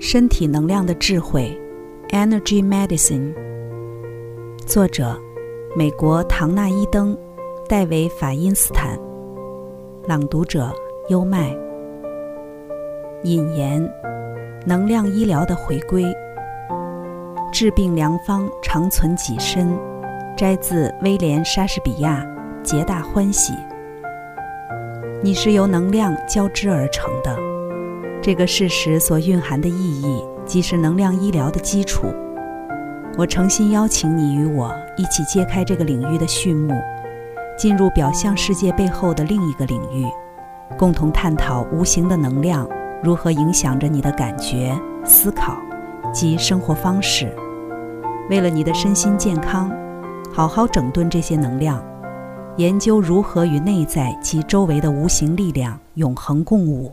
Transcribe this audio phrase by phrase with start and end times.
[0.00, 1.58] 身体能量的智慧
[2.10, 3.34] ，Energy Medicine。
[4.64, 5.18] 作者：
[5.74, 7.18] 美国唐纳伊登、
[7.68, 8.96] 戴维法因斯坦。
[10.06, 10.72] 朗读者：
[11.08, 11.52] 优麦。
[13.24, 13.92] 引言：
[14.64, 16.04] 能量医疗的回归，
[17.52, 19.76] 治病良方长存己身。
[20.36, 22.24] 摘自威廉·莎士比亚
[22.62, 23.52] 《皆大欢喜》。
[25.20, 27.36] 你是由能量交织而成的，
[28.28, 32.12] 这个事实所蕴含的意义，即是能量医疗的基础。
[33.16, 36.74] 我诚心邀请你与我一起揭开这个领域的序幕，
[37.56, 40.04] 进入表象世界背后的另一个领域，
[40.76, 42.68] 共同探讨无形的能量
[43.02, 45.56] 如何影响着你的感觉、思考
[46.12, 47.34] 及生活方式。
[48.28, 49.72] 为了你的身心健康，
[50.30, 51.82] 好好整顿这些能量。
[52.58, 56.92] 研究如何与内在及周围的无形力量永恒共舞。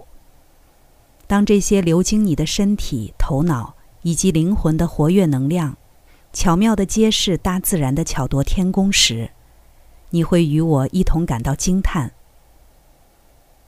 [1.28, 5.78] 当这些流经你的身体、头脑以及灵魂的活跃能量，
[6.32, 9.32] 巧妙地揭示大自然的巧夺天工时，
[10.12, 12.14] 你会与我一同感到惊叹。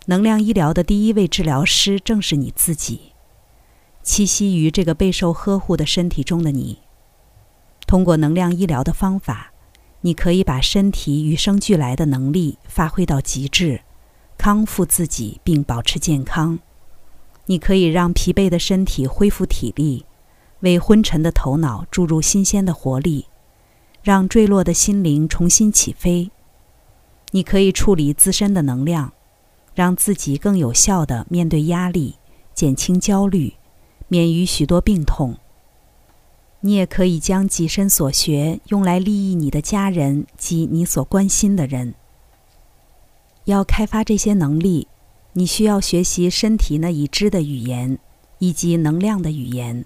[0.05, 3.13] 能量医疗的第一位治疗师正是你自己，
[4.03, 6.79] 栖息于这个备受呵护的身体中的你。
[7.85, 9.53] 通过能量医疗的方法。
[10.01, 13.81] 你可以把身体与生俱来的能力发挥到极致，
[14.37, 16.59] 康复自己并保持健康。
[17.47, 20.05] 你可以让疲惫的身体恢复体力，
[20.61, 23.25] 为昏沉的头脑注入新鲜的活力，
[24.03, 26.31] 让坠落的心灵重新起飞。
[27.31, 29.11] 你可以处理自身的能量，
[29.75, 32.15] 让自己更有效地面对压力，
[32.53, 33.55] 减轻焦虑，
[34.07, 35.37] 免于许多病痛。
[36.61, 41.93] 你也可以将己身所学用来利益你的家人及你所关心的人。
[43.45, 44.87] 要开发这些能力，
[45.37, 47.99] 你需要学习身体那已知的语言，
[48.39, 49.85] 以及能量的语言。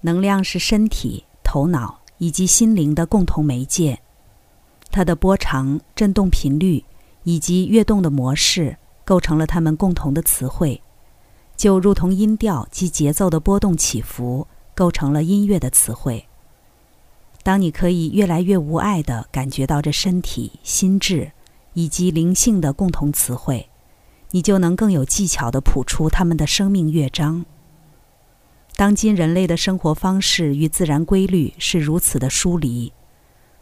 [0.00, 4.00] 能量是身体、头脑以及心灵的共同媒介，
[4.90, 6.84] 它的波长、振动频率
[7.22, 10.82] 以及跃动的模式构成了它们共同的词汇，
[11.56, 14.48] 就如同音调及节奏的波动起伏。
[14.74, 16.26] 构成了音乐的词汇。
[17.42, 21.32] 当你可以越来越无碍地感觉到这身体、心智
[21.72, 23.70] 以及灵性的共同词汇，
[24.32, 27.44] 你就能更有技巧地谱出他们的生命乐章。
[28.74, 32.92] 当今人类的生活方式与自然规律是如此的疏离，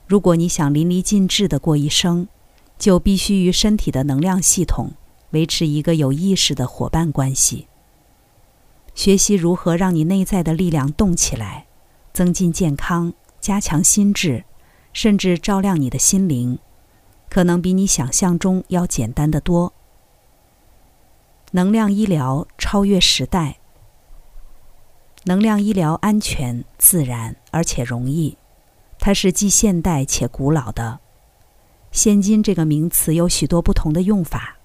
[0.07, 2.27] 如果你想淋漓尽致地过一生，
[2.77, 4.93] 就必须与身体的能量系统
[5.31, 7.69] 维持一个有意识的伙伴关系。
[8.95, 11.67] 学习如何让你内在的力量动起来，
[12.13, 14.45] 增进健康，加强心智，
[14.93, 16.59] 甚至照亮你的心灵，
[17.29, 19.73] 可能比你想象中要简单的多。
[21.57, 23.59] 能量医疗超越时代。
[25.23, 28.37] 能量医疗安全、自然而且容易，
[28.99, 30.99] 它是既现代且古老的。
[31.93, 34.57] 现今这个名词有许多不同的用法，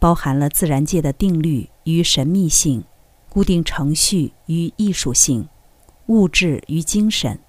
[0.00, 2.84] 包含了自然界的定律与神秘性。
[3.28, 5.48] 固定程序与艺术性，
[6.06, 7.40] 物质与精神，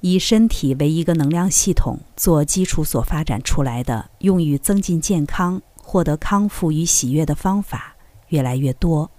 [0.00, 7.96] 以身体为一个能量系统做基础所发展出来的，用于增进健康、获得康复与喜悦的方法
[8.28, 9.10] 越来越多。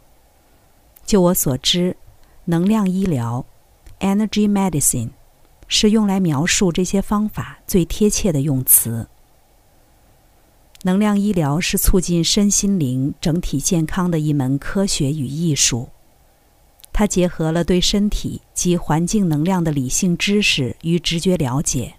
[1.06, 1.98] 就我所知，
[2.46, 3.46] 能量医疗
[4.00, 5.09] （Energy Medicine）
[5.68, 9.06] 是用来描述这些方法最贴切的用词。
[10.84, 15.90] 能量医疗是促进身心灵整体健康的一门科学与艺术，
[16.94, 21.96] 它结合了对身体及环境能量的理性知识与直觉了解，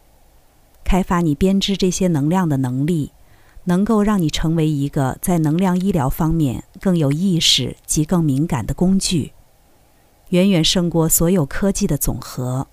[0.82, 3.12] 开发你编织这些能量的能力，
[3.64, 9.32] 能够让你成为一个在能量医疗方面更有意识及更敏感的工具，
[10.30, 12.66] 远远胜过所有科技的总和。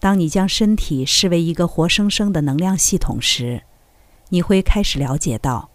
[0.00, 3.62] 当你将身体视为一个活生生的能量系统时，
[4.28, 5.70] 你会开始了解到，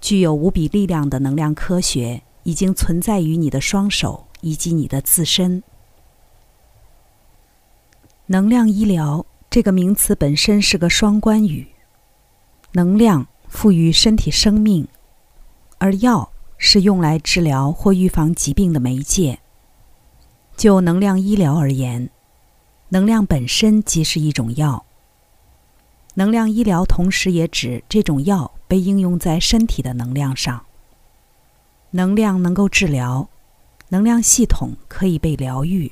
[0.00, 5.62] 具有无比力量的能量科学已经存在于你的双手以及你的自身。
[8.26, 11.68] 能量医疗这个名词本身是个双关语，
[12.78, 14.86] 能量赋予身体生命，
[15.78, 19.40] 而药是用来治疗或预防疾病的媒介。
[20.56, 22.08] 就能量医疗而言，
[22.90, 24.84] 能量本身即是一种药。
[26.14, 30.64] 能量医疗同时也指这种药被应用在身体的能量上。
[31.90, 33.28] 能量能够治疗，
[33.88, 35.90] 能量系统可以被疗愈。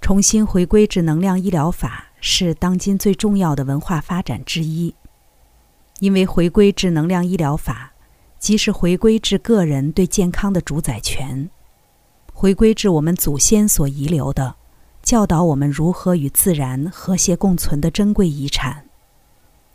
[0.00, 4.94] 重新回归至能量医疗法是当今最重要的文化发展之一，
[6.02, 7.92] 因为回归至能量医疗法，
[8.36, 11.48] 即是回归至个人对健康的主宰权，
[12.32, 14.56] 回归至我们祖先所遗留的，
[15.04, 18.84] 教导我们如何与自然和谐共存的珍贵遗产，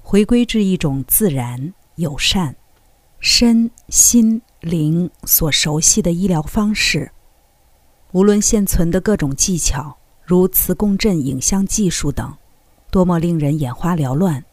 [0.04, 2.54] 回归至一种自然友善、
[3.22, 7.10] 身心灵所熟悉的医疗方式。
[8.12, 9.96] 无论现存的各种技巧，
[10.26, 12.36] 如磁共振影像技术等，
[12.92, 14.44] 多么令人眼花缭乱，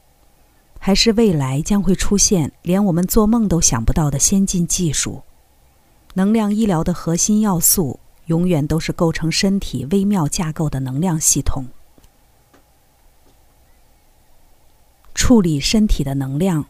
[0.87, 5.23] 还是未来将会出现连我们做梦都想不到的先进技术。
[6.13, 11.65] 能量医疗的核心要素，永远都是构成身体微妙架构的能量系统。
[15.15, 16.67] 处理身体的能量，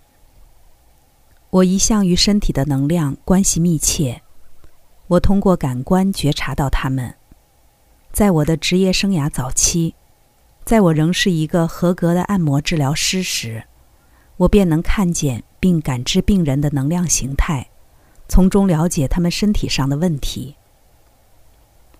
[1.50, 4.22] 我一向与身体的能量关系密切。
[5.08, 7.12] 我通过感官觉察到它们。
[8.12, 9.96] 在我的职业生涯早期，
[10.64, 13.64] 在我仍是一个合格的按摩治疗师时，
[14.36, 17.68] 我便能看见并感知病人的能量形态。
[18.26, 20.56] 从中了解他们身体上的问题。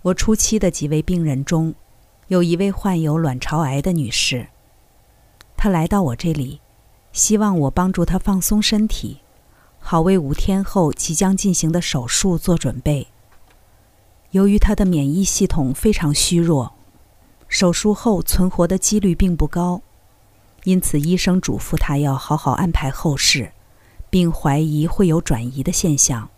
[0.02, 1.75] 我初期的几位病人中，
[2.28, 4.48] 有一位患有卵巢癌的女士。
[5.56, 6.60] 她来到我这里，
[7.12, 9.20] 希望我帮助她放松身体，
[9.78, 13.08] 好为五天后即将进行的手术做准备。
[14.31, 16.72] 由于她的免疫系统非常虚弱，
[17.48, 19.82] 手术后存活的几率并不高，
[20.64, 23.52] 因此医生嘱咐他要好好安排后事。
[24.14, 26.31] 并怀疑会有转移的现象。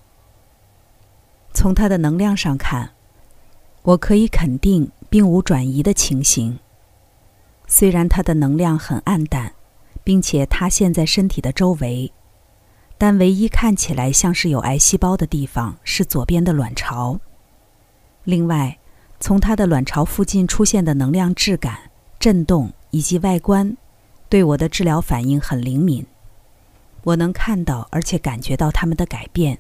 [1.53, 2.93] 从他的能量上看，
[3.83, 6.59] 我可以肯定并无转移的情形。
[7.67, 9.53] 虽然他的能量很暗淡，
[10.03, 12.11] 并且他现在身体的周围，
[12.97, 17.21] 但唯一看起来像是有癌细胞的地方是左边的卵巢。
[18.25, 18.79] 另外，
[19.21, 23.77] 从他的卵巢附近出现的能量质感、震动以及外观，
[24.29, 26.07] 对我的治疗反应很灵敏。
[27.05, 29.59] 我能看到，而且感觉到他们的改变。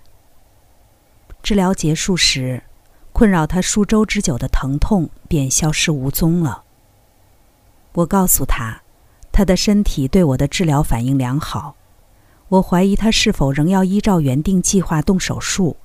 [1.42, 2.64] 治疗结束时，
[3.12, 6.64] 困扰他数周之久的疼痛便消失无踪了。
[7.92, 8.82] 我告诉他，
[9.30, 11.76] 他的身体对我的治疗反应良好。
[12.48, 15.76] 我怀疑他是否仍要依照原定计划动手术。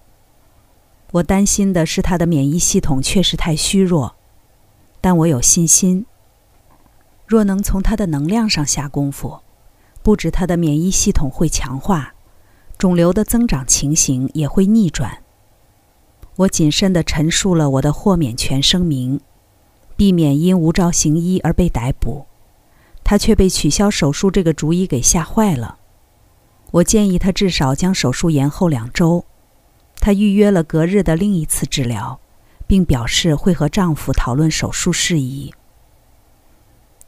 [1.12, 4.16] 我担心的是他的免疫系统确实太虚弱，
[5.00, 6.06] 但我有信心，
[7.32, 9.40] 若能从他的能量上下功夫。
[10.04, 12.14] 不止他的免疫系统会强化，
[12.78, 15.20] 肿瘤的增长情形也会逆转。
[16.36, 19.22] 我谨慎地陈述了我的豁免权声明，
[19.96, 22.26] 避免因无照行医而被逮捕。
[23.02, 25.78] 他却被取消手术这个主意给吓坏了。
[26.72, 29.24] 我建议他至少将手术延后两周。
[30.02, 32.20] 他预约了隔日的另一次治疗，
[32.68, 35.54] 并表示会和丈夫讨论手术事宜。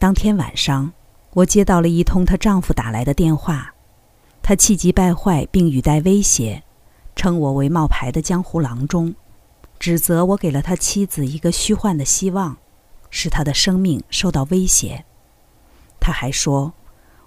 [0.04, 0.92] 当天晚上。
[1.32, 3.74] 我接到了一通她丈夫打来的电话，
[4.42, 6.62] 他气急败坏，并语带威胁，
[7.16, 9.16] 称我为冒牌的江湖郎中，
[9.80, 12.58] 指责我给了他妻子一个虚幻的希望，
[13.10, 15.06] 使他的生命受到威胁。
[16.02, 16.74] 他还说，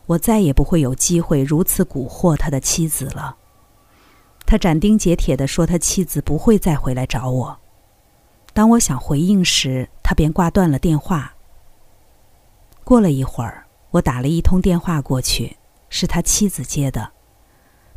[0.05, 3.37] 我再也不会有机会如此蛊惑他的妻子了。
[4.44, 7.58] 他斩钉截铁地说，他妻子不会再回来找我。
[8.52, 11.35] 当我想回应时，他便挂断了电话。
[12.86, 13.66] 过了一会儿。
[13.90, 15.56] 我打了一通电话过去，
[15.88, 17.11] 是他妻子接的。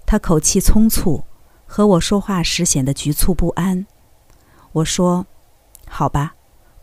[0.03, 1.25] 他口气匆促，
[1.67, 3.85] 和我说话时显得局促不安。
[4.71, 5.27] 我说
[5.87, 6.33] ：“好吧，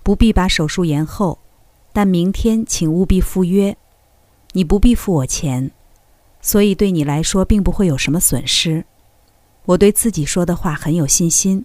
[0.05, 1.41] 不必把手术延后，
[1.93, 3.77] 但明天请务必赴约。
[4.53, 5.73] 你不必付我钱，
[6.41, 8.85] 所以对你来说并不会有什么损失。
[9.65, 11.65] 我对自己说的话很有信心。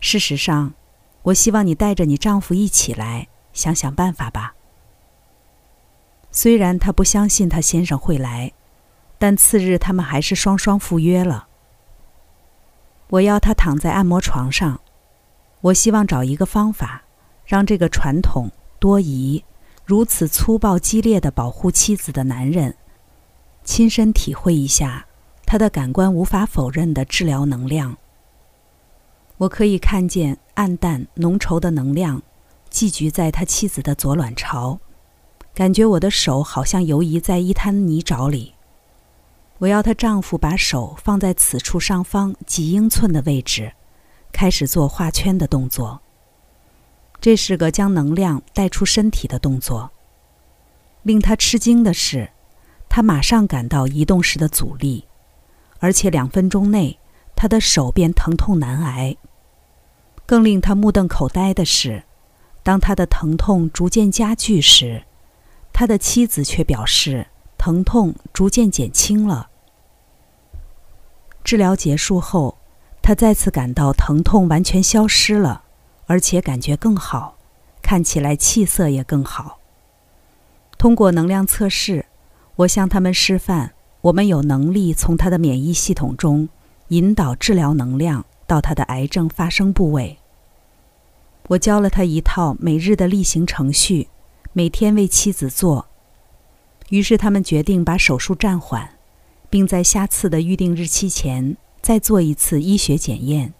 [0.00, 0.74] 事实上，
[1.22, 4.54] 我希望你带着你丈夫一起来，想想办法吧。”
[6.32, 8.52] 虽然她不相信她先生会来，
[9.18, 11.46] 但次日他们还是双双赴约了。
[13.10, 14.80] 我要他躺在按摩床上，
[15.60, 17.02] 我希望找一个方法，
[17.44, 19.44] 让这个传统多疑、
[19.84, 22.74] 如此粗暴激烈的保护妻子的男人，
[23.62, 25.06] 亲身体会一下
[25.44, 27.98] 他的感官无法否认的治疗能量。
[29.36, 32.22] 我可以看见暗淡浓稠的能量，
[32.70, 34.80] 寄居在他妻子的左卵巢。
[35.54, 38.54] 感觉我的手好像游移在一滩泥沼里。
[39.58, 43.74] 我要她丈夫把手放在此处上方几英寸的位置，
[44.32, 46.00] 开始做画圈的动作。
[47.20, 49.90] 这是个将能量带出身体的动作。
[51.02, 52.30] 令他吃惊的是，
[52.88, 55.04] 他马上感到移动时的阻力，
[55.78, 56.98] 而且两分钟内
[57.36, 59.16] 他的手便疼痛难挨。
[60.24, 62.04] 更令他目瞪口呆的是，
[62.62, 65.04] 当他的疼痛逐渐加剧时。
[65.72, 67.26] 他的妻子却表示，
[67.58, 69.48] 疼痛逐渐减轻了。
[71.42, 72.58] 治疗结束后，
[73.00, 75.64] 他再次感到疼痛完全消失了，
[76.06, 77.36] 而且感觉更好，
[77.82, 79.58] 看起来气色也更好。
[80.78, 82.06] 通过能量测试，
[82.56, 86.48] 我向他们示范，我们有能力从他的免疫系统中
[86.88, 90.18] 引导治疗能量到他的癌症发生部位。
[91.48, 94.08] 我教了他一套每日的例行程序，
[94.52, 95.86] 每天为妻子做。
[96.90, 98.98] 于是他们决定把手术暂缓，
[99.48, 103.54] 并在下次的预定日期前再做一次医学检验。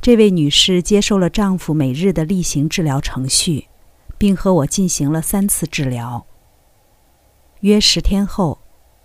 [0.00, 3.68] 这位女士接受了丈夫每日的例行治疗程序，
[4.16, 6.24] 并和我进行了三次治疗。
[7.60, 8.58] 约十天后，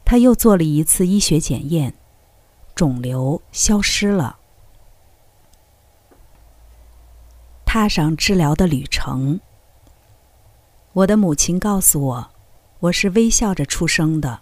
[0.06, 1.96] 她又做了一次医学检验，
[2.76, 4.38] 肿瘤消失了。
[7.66, 9.42] 踏上治疗的旅程。
[10.94, 12.30] 我的母亲告诉我，
[12.80, 14.42] 我是微笑着出生的。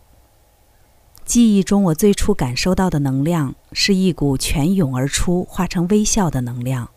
[1.24, 6.90] 记忆中，我最初感受到的能量是一股泉涌而出、化成微笑的能量。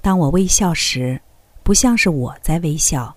[0.00, 1.20] 当我微笑时，
[1.64, 3.16] 不像是我在微笑，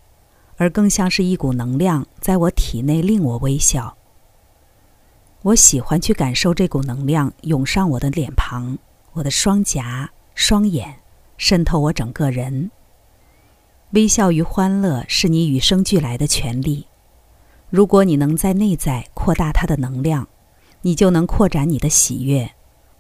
[0.56, 3.96] 而更像是一股能量在我体内令我微笑。
[5.44, 8.76] 我喜欢去感受这股能量涌上我的脸庞、
[9.14, 10.96] 我的双颊、双眼。
[11.38, 12.72] 渗透我整个人。
[13.92, 16.88] 微笑与欢乐是你与生俱来的权利。
[17.70, 20.28] 如果你能在内在扩大它的能量，
[20.82, 22.52] 你就能扩展你的喜悦，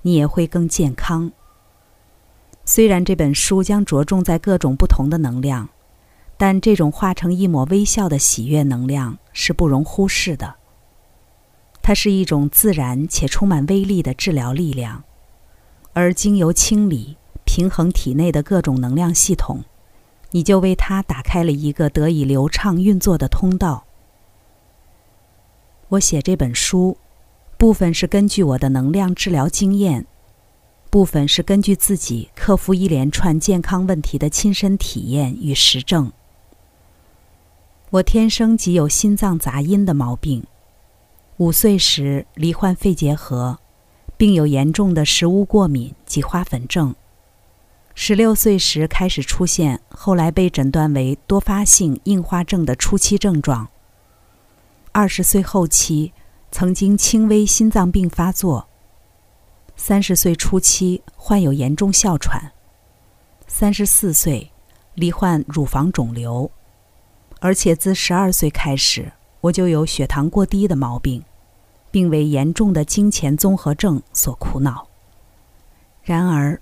[0.01, 1.31] 你也会更健康。
[2.63, 5.69] 虽然这本书将着重在各种不同的能量，
[6.37, 10.55] 但这种化成一抹微笑的喜悦能量是不容忽视的。
[11.81, 15.03] 它是一种自然且充满威力的治疗力量，
[15.93, 17.17] 而经由清理。
[17.45, 19.63] 平衡体内的各种能量系统，
[20.31, 23.85] 你就为他打开了一个得以流畅运作的通道。
[25.89, 26.97] 我写这本书，
[27.57, 30.05] 部分是根据我的能量治疗经验，
[30.89, 36.11] 部分是根据自己克服一连串健康问题的亲身体验与实证。
[37.89, 40.45] 我天生即有心脏杂音的毛病，
[41.37, 43.59] 五岁时罹患肺结核，
[44.17, 46.93] 并有严重的食物过敏及花粉症。
[47.99, 53.67] 十六岁时开始出现，后来被诊断为多发性硬化症的初期症状。
[54.91, 56.13] 二十岁后期
[56.51, 58.69] 曾经轻微心脏病发作。
[59.75, 62.51] 三十岁初期患有严重哮喘。
[63.47, 64.51] 三十四岁
[64.93, 66.51] 罹患乳房肿瘤，
[67.39, 69.11] 而且自十二岁开始
[69.41, 71.23] 我就有血糖过低的毛病，
[71.89, 74.87] 并为严重的金钱综合症所苦恼。
[76.03, 76.61] 然而。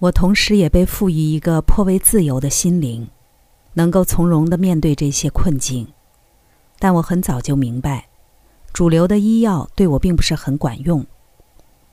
[0.00, 3.06] 我同时也被赋予一个颇为自由的心灵，
[3.74, 5.86] 能够从容地面对这些困境。
[6.78, 8.08] 但我很早就明白，
[8.72, 11.06] 主流的医药对我并不是很管用。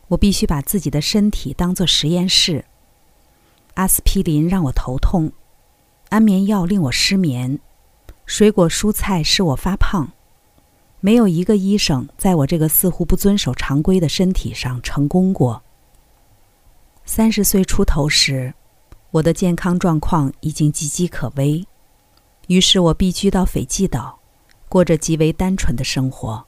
[0.08, 2.64] 我必须把自己的身体当作实验室。
[3.74, 5.30] 阿司匹林让我头痛，
[6.08, 7.60] 安眠药令我失眠，
[8.26, 10.10] 水果蔬菜使我发胖。
[11.02, 15.62] 没有一个医生在我这个似乎不遵守常规的身体上成功过。
[17.10, 18.54] 三十岁出头时，
[19.12, 21.66] 我的健康状况已经岌岌可危，
[22.48, 24.20] 于是我避居到斐济岛，
[24.68, 26.46] 过着极为单纯的生活。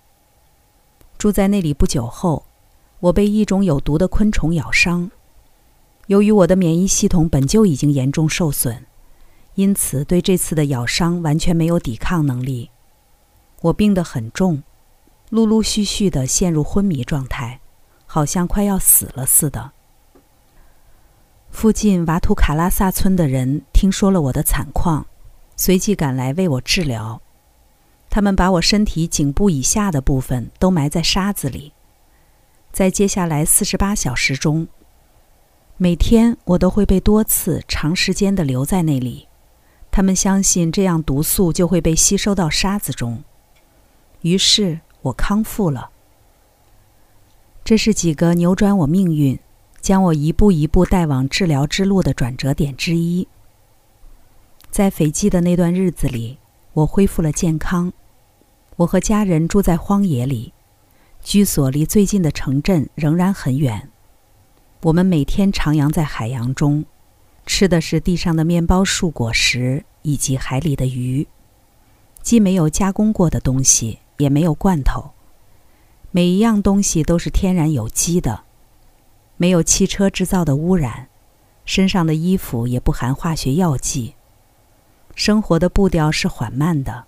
[1.17, 2.43] 住在那里不久后，
[2.99, 5.09] 我被一种有毒的昆虫咬伤。
[6.07, 8.85] 由于我的免疫系统本就已经严重受损，
[9.55, 12.69] 因此对这次的咬伤完全没有抵抗能力。
[13.61, 14.61] 我病得很重，
[15.29, 17.61] 陆陆续续地陷入昏迷状态，
[18.05, 19.71] 好像快要死了似的。
[21.51, 25.07] 附近瓦图卡拉萨村的人听说了我的惨况，
[25.57, 27.21] 随即赶来为我治疗。
[28.09, 31.73] 他们把我身体颈部以下的部分都埋在沙子里。
[32.71, 34.67] 在接下来四十八小时中，
[35.77, 39.27] 每天我都会被多次长时间的留在那里。
[39.91, 43.23] 他们相信这样毒素就会被吸收到沙子中。
[44.21, 45.89] 于是我康复了。
[47.65, 49.37] 这是几个扭转我命运。
[49.81, 53.27] 将我一步一步带往治疗之路的转折点之一。
[54.69, 56.37] 在斐济的那段日子里，
[56.73, 57.91] 我恢复了健康。
[58.75, 60.53] 我和家人住在荒野里，
[61.21, 63.89] 居所离最近的城镇仍然很远。
[64.83, 66.85] 我们每天徜徉在海洋中，
[67.45, 71.27] 吃的是地上的面包树果实以及海里的鱼，
[72.21, 75.11] 既没有加工过的东西，也没有罐头，
[76.11, 78.43] 每一样东西都是天然有机的。
[79.41, 81.07] 没有汽车制造的污染，
[81.63, 84.15] 身上的衣服也不含化学药剂。
[85.15, 87.05] 生活的步调是缓慢的，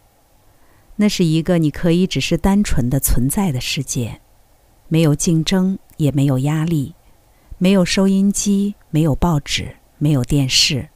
[0.96, 4.22] 那是一个你可以只是单纯的存在的世界，
[4.88, 6.96] 没有竞争，也没有压力，
[7.58, 10.88] 没有收音机，没有报纸，没有电视。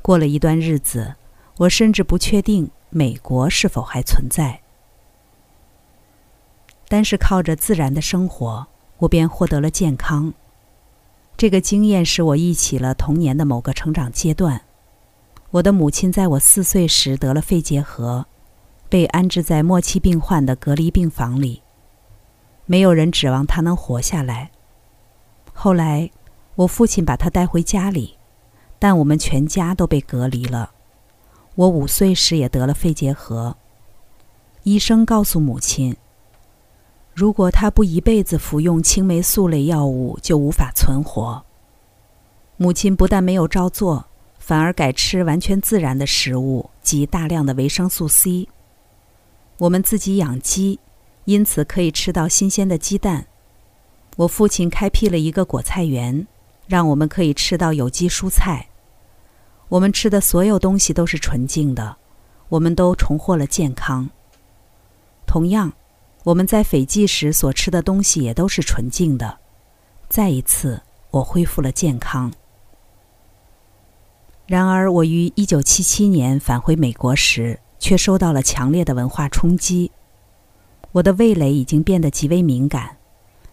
[0.00, 1.16] 过了一段日子，
[1.58, 4.62] 我甚至不确定美国是否还存在。
[6.88, 10.32] 单是靠着自然的生活，我便获得了健康。
[11.36, 14.62] 这个经验使我忆起了童年的某个成长阶段。
[15.50, 18.26] 我的母亲在我四岁时得了肺结核，
[18.88, 21.62] 被安置在末期病患的隔离病房里。
[22.64, 24.50] 没有人指望她能活下来。
[25.52, 26.10] 后来，
[26.54, 28.16] 我父亲把她带回家里，
[28.78, 30.70] 但我们全家都被隔离了。
[31.54, 33.56] 我五岁时也得了肺结核。
[34.62, 35.96] 医生告诉母亲，
[37.16, 41.42] 如果她不一辈子服用青霉素类药物，就无法存活。
[42.58, 44.04] 母亲不但没有照做。
[44.38, 48.46] 反而改吃完全自然的食物及大量的维生素 C。
[49.58, 50.78] 我们自己养鸡，
[51.24, 53.26] 因此可以吃到新鲜的鸡蛋。
[54.14, 56.28] 我父亲开辟了一个果菜园，
[56.68, 58.68] 让我们可以吃到有机蔬菜。
[59.68, 61.96] 我们吃的所有东西都是纯净的，
[62.50, 64.08] 我们都重获了健康。
[65.26, 65.72] 同样，
[66.26, 69.38] 我们在斐济时所吃的东西也都是纯净的。
[70.08, 72.32] 再一次，我恢复了健康。
[74.44, 79.92] 然而，我于一九七七年返回美国时，却受到了强烈的文化冲击。
[80.90, 82.96] 我的味蕾已经变得极为敏感，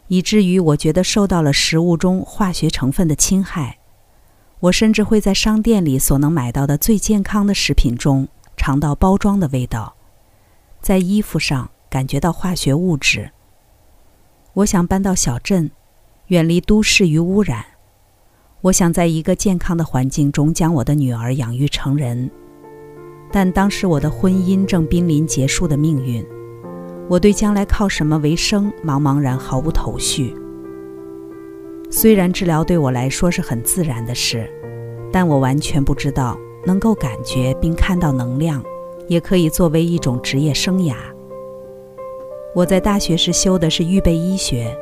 [0.07, 3.77] 以至于我觉得受到了食物中化学成分的侵害。
[4.61, 8.27] 我甚至会在商店里所能买到的最健康的食品中
[8.57, 9.93] 尝到包装的味道，
[10.81, 13.29] 在衣服上感觉到化学物质。
[14.53, 15.69] 我想搬到小镇，
[16.29, 17.63] 远离都市与污染。
[18.61, 22.31] 我想在一个健康的环境中将我的女儿养育成人，
[23.31, 26.25] 但当时我的婚姻正濒临结束的命运，
[27.07, 30.35] 我对将来靠什么为生茫茫然毫无头绪。
[31.91, 34.51] 虽然治疗对我来说是很自然的事，
[35.11, 38.63] 但我完全不知道能够感觉并看到能量，
[39.07, 40.95] 也可以作为一种职业生涯。
[42.55, 44.77] 我在大学时修的是预备医学，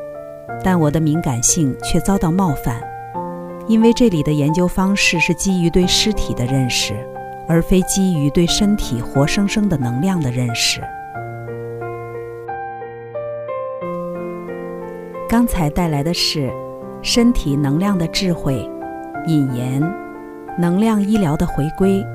[0.62, 2.82] 但我的敏感性却遭到冒犯。
[3.66, 6.94] 因为这里的研究方式是基于对尸体的认识，
[7.48, 10.82] 而非基于对身体活生生的能量的认识。
[15.30, 16.50] 刚才带来的是
[17.02, 18.56] 《身体能量的智慧》
[19.28, 19.82] 引言，
[20.60, 22.06] 能量医疗的回归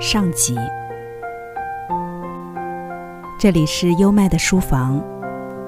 [0.00, 0.56] 上集。
[3.42, 5.02] 这里是优麦的书房，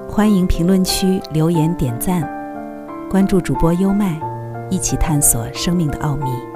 [0.09, 2.23] 欢迎评论区留言点赞，
[3.11, 4.17] 关注主播优麦。
[4.71, 6.54] 一起探索生命的奥秘。